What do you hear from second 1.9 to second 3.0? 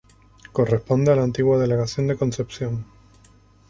de Concepción.